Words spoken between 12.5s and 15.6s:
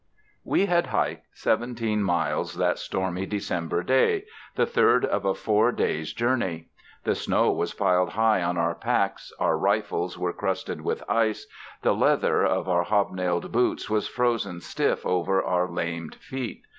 our hob nailed boots was frozen stiff over